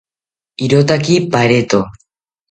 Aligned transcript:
Irotaki 0.67 1.17
pareto 1.33 1.79